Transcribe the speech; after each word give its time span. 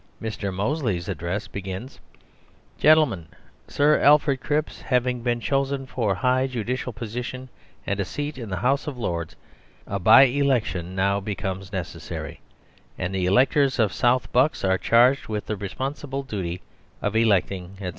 Mr. 0.19 0.51
Mosley's 0.51 1.07
address 1.07 1.47
begins, 1.47 1.99
"Gentlemen, 2.79 3.27
Sir 3.67 3.99
Alfred 4.01 4.41
Cripps 4.41 4.81
having 4.81 5.21
been 5.21 5.39
chosen 5.39 5.85
for 5.85 6.13
a 6.13 6.15
high 6.15 6.47
judicial 6.47 6.91
position 6.91 7.49
and 7.85 7.99
a 7.99 8.03
seat 8.03 8.35
in 8.39 8.49
the 8.49 8.57
House 8.65 8.87
of 8.87 8.97
Lords, 8.97 9.35
a 9.85 9.99
by 9.99 10.23
election 10.23 10.95
now 10.95 11.19
becomes 11.19 11.71
necessary, 11.71 12.39
and 12.97 13.13
the 13.13 13.27
electors 13.27 13.77
of 13.77 13.93
South 13.93 14.31
Bucks 14.31 14.63
are 14.65 14.79
charged 14.79 15.27
with 15.27 15.45
the 15.45 15.55
responsible 15.55 16.23
duty 16.23 16.63
of 16.99 17.15
electing, 17.15 17.73
etc. 17.73 17.89